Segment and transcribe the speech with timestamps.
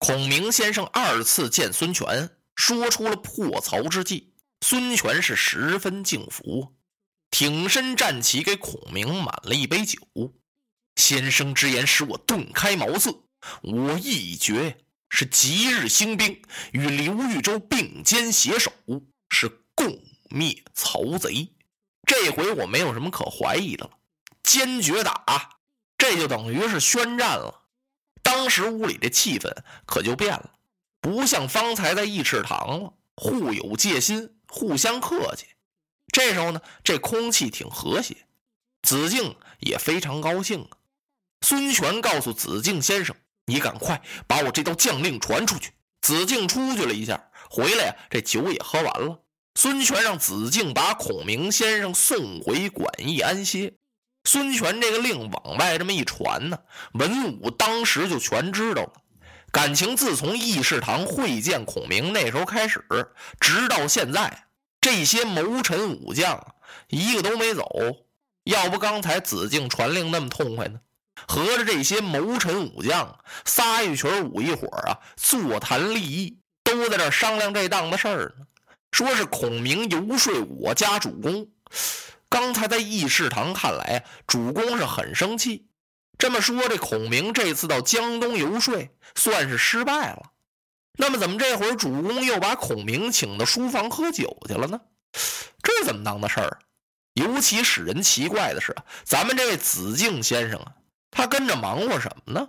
[0.00, 4.32] 孔明先生二次见孙权，说出了破曹之计。
[4.62, 6.74] 孙权是十分敬服，
[7.30, 9.98] 挺身站起，给孔明满了一杯酒。
[10.96, 13.14] 先生之言使我顿开茅塞，
[13.60, 14.78] 我意已决，
[15.10, 18.72] 是即日兴兵，与刘豫州并肩携手，
[19.28, 21.46] 是共灭曹贼。
[22.06, 23.90] 这回我没有什么可怀疑的了，
[24.42, 25.58] 坚决打，
[25.98, 27.59] 这就等于是宣战了。
[28.32, 29.52] 当时屋里的气氛
[29.84, 30.50] 可就变了，
[31.00, 35.46] 不像方才在议事堂了，互有戒心，互相客气。
[36.12, 38.16] 这时候呢，这空气挺和谐，
[38.82, 40.78] 子敬也非常高兴啊。
[41.40, 49.24] 孙权告诉子敬先生：“你赶快把我这道将令传出去。”子敬出去了一下，回来呀，这酒也喝完了。
[49.56, 53.74] 孙权让子敬把孔明先生送回馆驿安歇。
[54.32, 56.58] 孙权这个令往外这么一传呢，
[56.92, 58.92] 文武当时就全知道了。
[59.50, 62.80] 感情自从议事堂会见孔明那时候开始，
[63.40, 64.44] 直到现在，
[64.80, 66.54] 这些谋臣武将
[66.86, 67.68] 一个都没走。
[68.44, 70.78] 要不刚才子敬传令那么痛快呢？
[71.26, 78.46] 合着这些谋臣武将仨一群五一伙啊，座谈利益，都在这商量这档子事儿呢。
[78.92, 81.48] 说是孔明游说我家主公。
[82.30, 85.66] 刚才在议事堂看来啊，主公是很生气。
[86.16, 90.30] 这么说，这孔明这次到江东游说算是失败了。
[90.96, 94.80] 那么，怎么这会儿主公又把孔明请到书房喝酒去了呢？
[95.62, 96.58] 这怎么当的事儿？
[97.14, 100.72] 尤其使人奇怪的是，咱们这位子敬先生啊，
[101.10, 102.48] 他跟着忙活什么呢？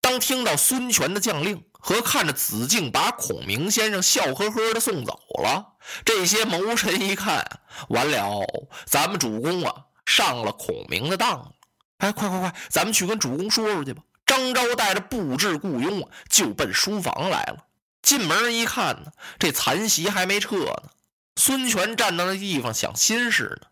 [0.00, 5.66] 当听到孙权的将令和看着子敬把孔明先生笑呵呵的送走走了，
[6.04, 8.44] 这些谋臣一看，完了，
[8.84, 11.52] 咱们主公啊上了孔明的当了！
[11.98, 14.02] 哎，快快快，咱们去跟主公说说去吧！
[14.26, 17.64] 张昭带着布置雇佣啊，就奔书房来了。
[18.02, 20.90] 进门一看呢，这残席还没撤呢。
[21.36, 23.68] 孙权站到那地方想心事呢。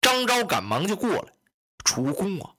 [0.00, 1.32] 张昭赶忙就过来
[1.84, 2.50] ：“主公啊，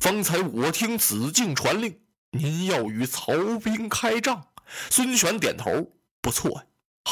[0.00, 2.00] 方才我听子敬传令。”
[2.32, 4.48] 您要与曹兵开仗？
[4.88, 6.64] 孙权点头，不错呀。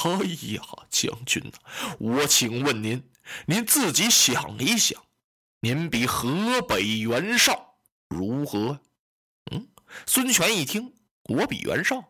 [0.04, 3.02] 哎呀，将军呐，我请问您，
[3.46, 5.02] 您自己想一想，
[5.60, 7.74] 您比河北袁绍
[8.08, 8.80] 如何？
[9.50, 9.68] 嗯，
[10.06, 10.94] 孙权一听，
[11.24, 12.04] 我比袁绍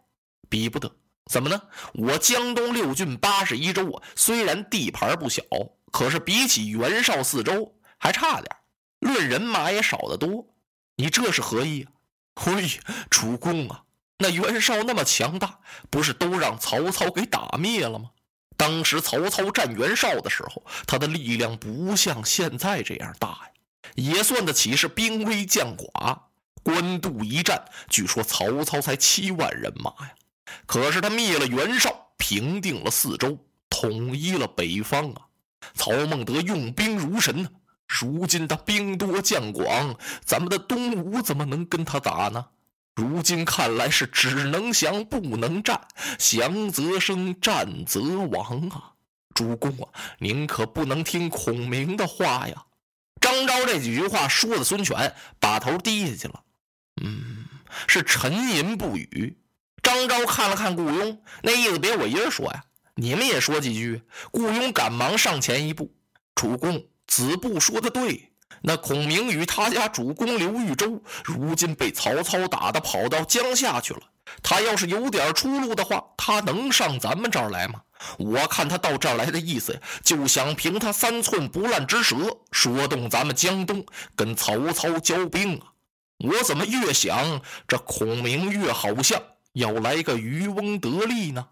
[0.51, 0.97] 比不得，
[1.31, 1.63] 怎么呢？
[1.95, 5.43] 我江东六郡八十一州啊，虽然地盘不小，
[5.91, 8.57] 可是比起袁绍四州还差点，
[8.99, 10.47] 论人马也少得多。
[10.97, 11.93] 你这是何意啊？
[12.35, 12.69] 嘿，
[13.09, 13.85] 主公啊，
[14.19, 18.11] 那袁绍那么强大，不是都让曹操给打灭了吗？
[18.57, 23.51] 当时曹操战袁绍的时候，他的力量不像现在这样大呀，
[23.95, 26.19] 也算得起是兵微将寡。
[26.65, 30.13] 官渡一战，据说曹操才七万人马呀，
[30.67, 33.39] 可是他灭了袁绍，平定了四周，
[33.71, 35.23] 统一了北方啊。
[35.75, 37.49] 曹孟德用兵如神呢。
[37.87, 42.45] 如今他兵多将广，咱们的东吴怎么能跟他打呢？
[42.99, 45.87] 如今看来是只能降不能战，
[46.19, 48.95] 降则生，战则亡啊！
[49.37, 49.89] 主公啊，
[50.19, 52.65] 您可不能听孔明的话呀！
[53.21, 56.43] 张昭这几句话说的，孙权把头低下去了，
[57.01, 57.47] 嗯，
[57.87, 59.39] 是沉吟不语。
[59.81, 62.65] 张昭看了看顾雍，那意思别我一人说呀，
[62.97, 64.03] 你们也说几句。
[64.33, 65.95] 顾雍赶忙上前一步，
[66.35, 66.85] 主公。
[67.07, 68.28] 子布说的对，
[68.63, 74.01] 那孔明与他家主公刘豫州，如今被曹操打的跑到江夏去了。
[74.43, 77.81] 他要是有点出路的话，他能上咱们这儿来吗？
[78.19, 82.17] 我看他到这儿来的意思，就想凭他三寸不烂之舌，
[82.53, 85.73] 说动咱们江东，跟曹操交兵啊！
[86.19, 89.21] 我怎么越想，这孔明越好像
[89.53, 91.47] 要来个渔翁得利呢？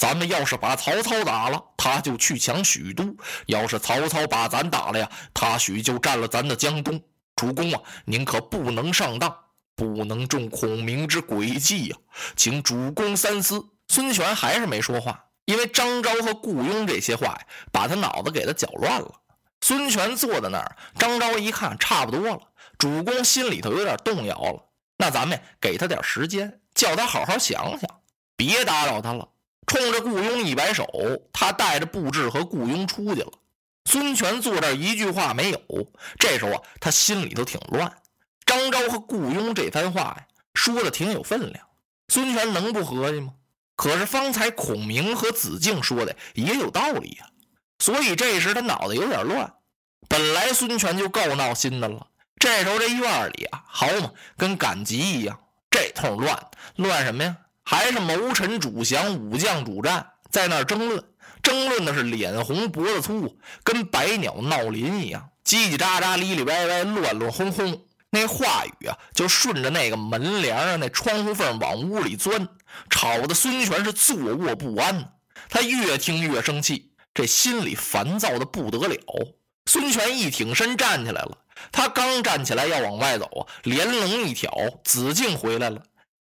[0.00, 3.04] 咱们要是把曹操打了，他就去抢许都；
[3.44, 6.98] 要是曹操把咱打了呀，他许就占了咱的江东。
[7.36, 9.36] 主公啊，您可不能上当，
[9.76, 11.96] 不能中孔明之诡计呀，
[12.34, 13.62] 请主公三思。
[13.88, 19.12] 孙权还是没说话，因为张昭和顾雍这些话呀，把他脑子给他搅乱了。
[19.60, 22.40] 孙权坐在那儿，张昭一看差不多了，
[22.78, 24.64] 主公心里头有点动摇了，
[24.96, 28.00] 那咱们给他点时间，叫他好好想想，
[28.34, 29.28] 别打扰他了。
[29.70, 30.84] 冲着雇佣一摆手，
[31.32, 33.30] 他带着布置和雇佣出去了。
[33.84, 35.60] 孙权坐这一句话没有。
[36.18, 37.92] 这时候啊，他心里头挺乱。
[38.44, 41.64] 张昭和雇佣这番话呀，说的挺有分量。
[42.08, 43.34] 孙权能不合计吗？
[43.76, 47.26] 可是方才孔明和子敬说的也有道理呀。
[47.78, 49.54] 所以这时他脑子有点乱。
[50.08, 52.08] 本来孙权就够闹心的了，
[52.40, 55.38] 这时候这院里啊，好嘛，跟赶集一样，
[55.70, 57.36] 这通乱乱什么呀？
[57.70, 61.04] 还是谋臣主降，武将主战，在那儿争论，
[61.40, 67.80] 争论的是脸红脖子粗，跟百鸟闹林一样，叽叽喳喳，里里歪歪，乱乱哄哄。
[68.10, 72.48] 那话语啊，就顺着那个门帘啊，那窗户缝往屋里钻，
[72.90, 75.12] 吵得孙权是坐卧不安。
[75.48, 78.98] 他越听越生气，这心里烦躁的不得了。
[79.66, 81.38] 孙权一挺身站起来了，
[81.70, 84.50] 他刚站起来要往外走啊，连龙一挑，
[84.82, 85.80] 子敬回来了。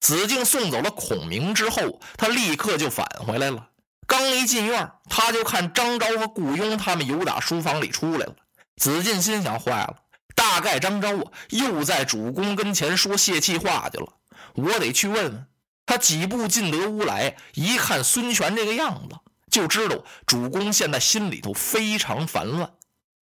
[0.07, 3.71] 子敬送走了孔明之后，他立刻就返回来了。
[4.07, 8.37] 刚一进院，他就看张昭和顾雍他们由打书房里出来了。
[8.77, 9.97] 子敬心想：坏了。
[10.37, 14.07] 大概张昭啊，又在主公跟前说泄气话去了。
[14.55, 15.47] 我得去问问
[15.87, 15.99] 他。
[15.99, 19.17] 几步进得屋来，一看孙权这个样子，
[19.51, 22.71] 就知道主公现在心里头非常烦乱。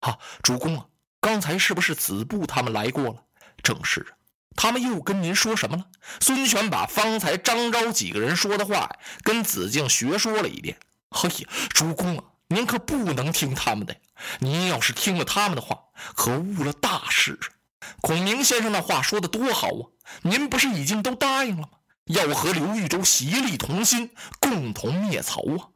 [0.00, 0.84] 啊，主公啊，
[1.22, 3.16] 刚才是不是子布他们来过了？
[3.62, 4.13] 正是，
[4.56, 5.84] 他们又跟您说什么了？
[6.20, 8.90] 孙权把方才张昭几个人说的话
[9.22, 10.76] 跟子敬学说了一遍。
[11.10, 12.24] 嘿呀，主公啊！
[12.48, 13.96] 您可不能听他们的，
[14.38, 15.78] 您要是听了他们的话，
[16.14, 17.46] 可误了大事啊！
[18.00, 19.82] 孔明先生那话说的多好啊，
[20.22, 21.68] 您不是已经都答应了吗？
[22.06, 25.68] 要和刘豫州协力同心，共同灭曹啊！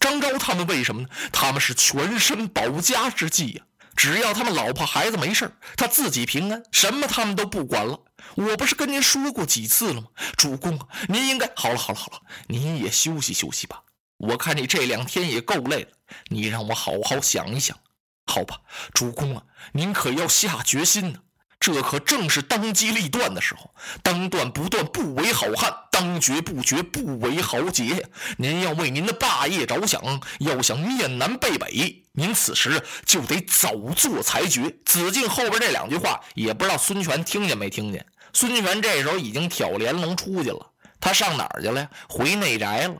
[0.00, 1.08] 张昭他们为什么呢？
[1.32, 3.64] 他们是全身保家之计呀！
[3.94, 8.00] 只要他们老婆孩子没事他自己平安，什么他们都不管了。
[8.34, 10.08] 我不是跟您说过几次了吗？
[10.36, 13.82] 主公啊，您应该好了好了好了，您也休息休息吧。
[14.18, 15.90] 我看你这两天也够累了，
[16.28, 17.78] 你让我好好想一想，
[18.26, 18.60] 好吧，
[18.92, 19.42] 主公啊，
[19.72, 21.20] 您可要下决心呢。
[21.58, 28.08] 这可正是当机立断的时候，当断不断不为好汉，当决不决不为豪杰呀。
[28.36, 34.70] 您要为您的霸业着想，要想面南背北，您此时就得早做裁决。
[34.84, 38.04] 子敬后边这两句话，也不知道孙权听见没听见。
[38.36, 41.90] 孙权这时候已经挑帘笼出去了，他上哪儿去了呀？
[42.06, 42.96] 回内宅了。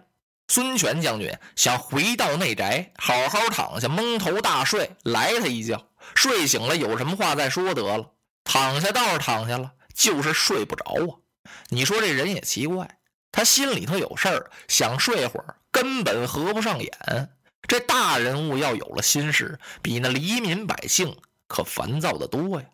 [0.48, 5.90] 孙权将军想回到内宅，好好躺下蒙头大睡，来他一觉。
[6.14, 8.12] 睡醒了有什么话再说得了。
[8.44, 11.20] 躺下倒是躺下了，就是睡不着啊。
[11.68, 12.96] 你说这人也奇怪，
[13.30, 17.30] 他心里头有事儿，想睡会儿，根本合不上眼。
[17.68, 21.14] 这大人物要有了心事，比那黎民百姓
[21.46, 22.66] 可烦躁的多呀。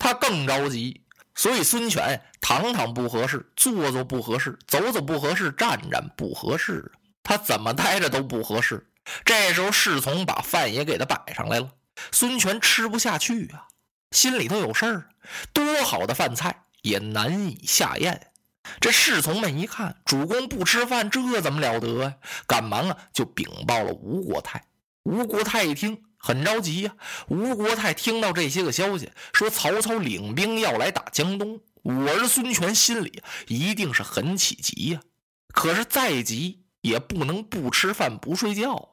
[0.00, 1.02] 他更着急，
[1.38, 6.90] 所以孙权躺躺不合适，坐坐不合适，走走不合适，站站不合适。
[7.22, 8.90] 他怎么待着都不合适。
[9.24, 11.70] 这时候侍从把饭也给他摆上来了，
[12.10, 13.68] 孙权吃不下去啊，
[14.10, 15.10] 心里头有事儿。
[15.52, 18.32] 多好的饭菜也难以下咽。
[18.80, 22.14] 这侍从们一看主公不吃饭，这怎么了得呀？
[22.48, 24.64] 赶忙啊就禀报了吴国太。
[25.04, 26.92] 吴国太一听很着急呀。
[27.28, 35.00] 吴国太听到这些个消息，说曹操领兵要来打江东，我儿孙权心里一定是很起急呀。
[35.52, 36.64] 可是再急。
[36.80, 38.88] 也不能不吃饭不睡觉啊。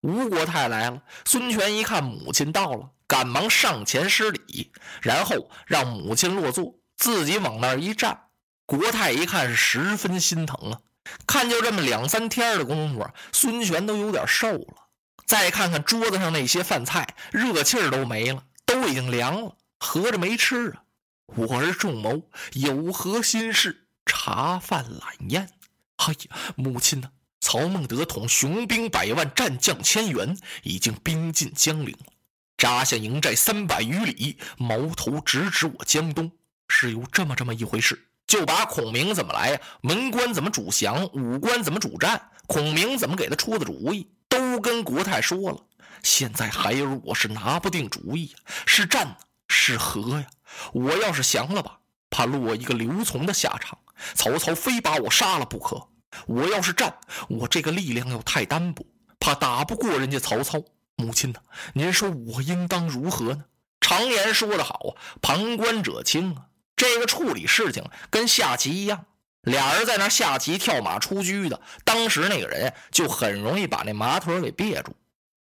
[0.00, 8.22] 吴国太来了，孙权一看母亲到了，赶忙上前施礼，然后让母亲落座，自己往那儿一站。
[8.66, 10.80] 国太一看是十分心疼啊，
[11.28, 14.87] 看就这么两三天的功夫，孙权都有点瘦了。
[15.28, 20.82] 再看看桌子上那些饭菜，热气儿都没了，都已经凉了，合着没吃啊。
[21.26, 22.22] 我儿仲谋
[22.54, 23.88] 有何心事？
[24.06, 25.50] 茶饭懒宴。
[25.96, 27.10] 哎呀，母亲呢？
[27.40, 32.12] 曹孟德统雄兵百万，战将千员，已经兵进江陵了，
[32.56, 36.32] 扎下营寨三百余里，矛头直指我江东。
[36.68, 44.10] 是有这么这么一回事，就把孔明怎么来呀，文官怎么主降，武官怎么主战，孔明怎么给他出的主意，
[44.58, 45.58] 都跟国太说了。
[46.02, 48.34] 现在孩儿我是拿不定主意，
[48.66, 50.26] 是战，是和呀？
[50.72, 51.78] 我要是降了吧，
[52.10, 53.78] 怕落一个刘琮的下场，
[54.14, 55.86] 曹操非把我杀了不可。
[56.26, 56.98] 我要是战，
[57.28, 58.84] 我这个力量又太单薄，
[59.20, 60.60] 怕打不过人家曹操。
[60.96, 61.38] 母亲呢？
[61.74, 63.44] 您说我应当如何呢？
[63.80, 64.90] 常言说得好啊，
[65.22, 66.46] 旁观者清啊。
[66.74, 69.04] 这个处理事情跟下棋一样，
[69.42, 74.94] 俩人在那下棋、跳马、出车的，当时那个人就很容易把那马腿给别住。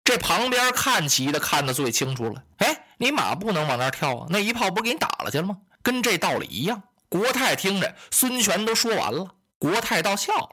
[0.03, 2.43] 这旁边看棋的看得最清楚了。
[2.57, 5.57] 哎，你马不能往那跳啊，那一炮不给你打了去了吗？
[5.81, 6.83] 跟这道理一样。
[7.09, 9.35] 国泰听着，孙权都说完了。
[9.57, 10.49] 国泰倒笑了，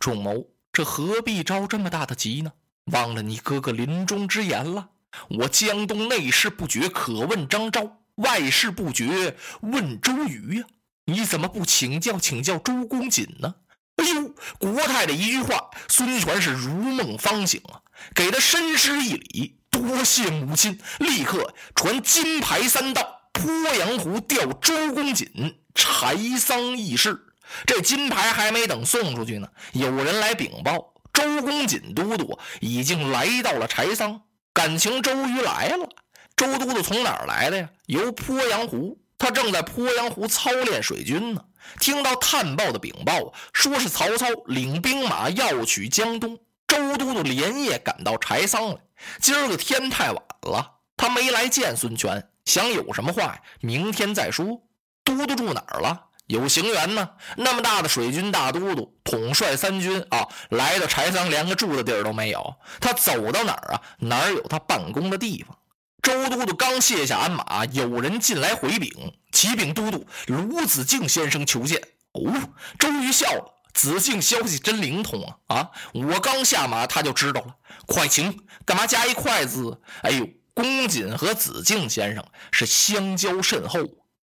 [0.00, 2.52] 仲谋，这何必着这么大的急呢？
[2.86, 4.88] 忘了你哥哥临终之言了。
[5.28, 7.82] 我江东内事不决，可问张昭；
[8.16, 10.66] 外事不决，问周瑜呀。
[11.08, 13.54] 你怎么不请教请教周公瑾呢？
[13.96, 17.80] 哎呦，国太的一句话，孙权是如梦方醒啊，
[18.14, 27.18] 给他深施一礼，多谢母亲，立刻传金牌三道，鄱阳湖调周公瑾，柴桑议事。
[27.64, 34.20] 这金牌还没等送出去呢，有人来禀报，周公瑾都督已经来到了柴桑。
[34.52, 35.88] 感情周瑜来了。
[36.36, 37.70] 周都督从哪儿来的呀？
[37.86, 41.44] 由鄱阳湖，他正在鄱阳湖操练水军呢。
[41.80, 46.38] 听到探报的禀报，说是曹操领兵马要取江东。
[46.66, 48.76] 周都督连夜赶到柴桑来。
[49.20, 54.62] 今儿个天太晚了，他没来见孙权，想有什么话呀，明天再说。
[55.02, 56.04] 都督住哪儿了？
[56.26, 57.10] 有行辕呢。
[57.36, 62.54] 那么大的水军大都督，统帅三军啊，来到柴桑连个住的地儿都没有。
[62.80, 63.82] 他走到哪儿啊？
[63.98, 65.57] 哪儿有他办公的地方？
[66.02, 68.90] 周都督刚卸下鞍马，有人进来回禀：
[69.32, 71.80] 启禀都督，卢子敬先生求见。
[72.12, 73.54] 哦，周瑜笑了。
[73.74, 75.56] 子敬消息真灵通啊！
[75.56, 77.54] 啊，我刚下马他就知道了。
[77.86, 79.80] 快请，干嘛加一快字？
[80.02, 83.80] 哎呦，公瑾和子敬先生是相交甚厚。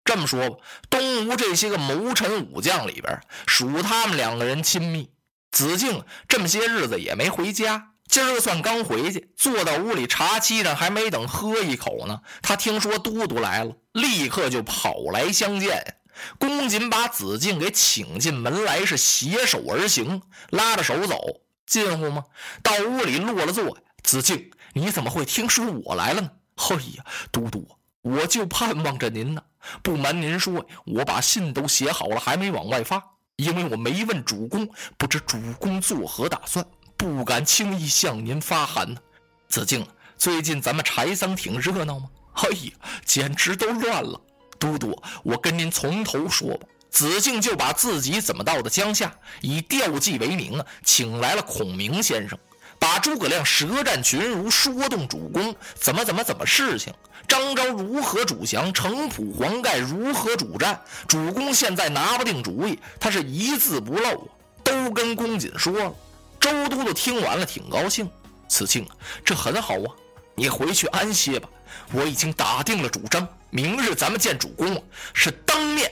[0.05, 0.57] 这么说吧，
[0.87, 5.09] 东吴这些个谋臣武将里边，属他们两个人亲密。
[5.51, 15.95] 子敬这么些日子也没回家，今儿个算刚回去，坐到屋里茶几上，还没等喝一口呢，他听说都督来了，立刻就跑来相见。
[16.39, 22.25] 公瑾把子敬给请进门来，是携手而行，拉着手走，近乎吗？
[22.63, 23.77] 到屋里落了座。
[24.03, 26.31] 子敬，你怎么会听说我来了呢？
[26.57, 27.69] 嘿呀，都督，
[28.01, 29.43] 我就盼望着您呢。
[29.83, 33.01] 不瞒您说，我把信都写好了，还没往外发，
[33.35, 36.65] 因为我没问主公，不知主公作何打算，
[36.99, 38.99] 不敢轻易向您发函呢。
[39.47, 39.87] 子敬，
[40.17, 42.09] 最近咱们柴桑挺热闹吗？
[42.33, 42.71] 哎呀，
[43.05, 44.19] 简直都乱了。
[44.59, 46.67] 都督，我跟您从头说吧。
[46.89, 52.37] 子敬就把自己怎么到的江夏，以吊祭为名啊，请来了孔明先生，
[52.77, 56.93] 把诸葛亮舌战群儒，说动主公，怎么怎么怎么事情。
[57.29, 64.27] 张昭如何主降，城濮黄盖如何主战，主公现在拿不定主意，他是一字不漏，
[64.65, 65.95] 都跟公瑾说了。
[66.39, 68.09] 周都督听完了，挺高兴。
[68.47, 68.87] 此敬，
[69.23, 69.87] 这很好啊，
[70.35, 71.47] 你回去安歇吧。
[71.91, 73.27] 我已经打定了主张。
[73.51, 75.91] 明日咱们见主公，是当面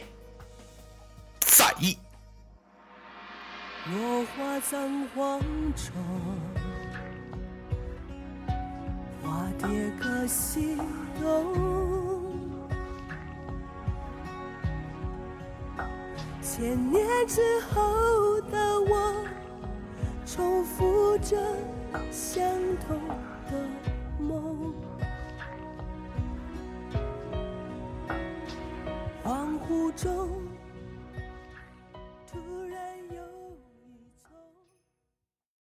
[1.40, 1.98] 在议。
[3.92, 5.40] 落花葬黄
[5.76, 5.94] 冢，
[9.24, 9.68] 花蝶
[10.00, 10.78] 各西
[11.22, 12.38] 东。
[16.42, 19.26] 千年之后的我，
[20.28, 21.38] 重复着
[22.12, 22.44] 相
[22.86, 23.00] 同
[23.50, 23.58] 的
[24.20, 24.74] 梦。
[29.24, 30.37] 恍惚中。